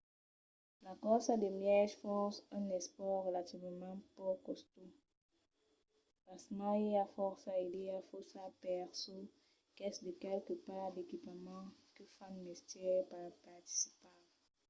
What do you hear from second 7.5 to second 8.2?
idèas